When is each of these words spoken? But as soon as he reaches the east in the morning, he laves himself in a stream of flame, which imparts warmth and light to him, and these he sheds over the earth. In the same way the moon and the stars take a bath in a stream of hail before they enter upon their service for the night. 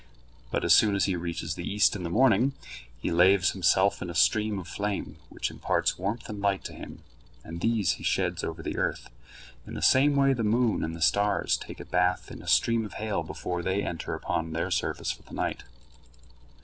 But 0.49 0.65
as 0.65 0.73
soon 0.73 0.95
as 0.95 1.05
he 1.05 1.15
reaches 1.15 1.53
the 1.53 1.63
east 1.71 1.95
in 1.95 2.01
the 2.01 2.09
morning, 2.09 2.53
he 2.99 3.11
laves 3.11 3.51
himself 3.51 4.01
in 4.01 4.09
a 4.09 4.15
stream 4.15 4.57
of 4.57 4.67
flame, 4.67 5.17
which 5.29 5.51
imparts 5.51 5.99
warmth 5.99 6.27
and 6.27 6.41
light 6.41 6.63
to 6.63 6.73
him, 6.73 7.03
and 7.43 7.61
these 7.61 7.91
he 7.91 8.03
sheds 8.03 8.43
over 8.43 8.63
the 8.63 8.77
earth. 8.79 9.11
In 9.67 9.75
the 9.75 9.81
same 9.83 10.15
way 10.15 10.33
the 10.33 10.43
moon 10.43 10.83
and 10.83 10.95
the 10.95 11.03
stars 11.03 11.55
take 11.55 11.79
a 11.79 11.85
bath 11.85 12.31
in 12.31 12.41
a 12.41 12.47
stream 12.47 12.83
of 12.83 12.93
hail 12.93 13.21
before 13.21 13.61
they 13.61 13.83
enter 13.83 14.15
upon 14.15 14.53
their 14.53 14.71
service 14.71 15.11
for 15.11 15.21
the 15.21 15.35
night. 15.35 15.65